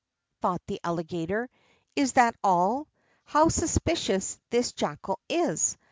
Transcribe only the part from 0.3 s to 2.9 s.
thought the Alligator, "is that all?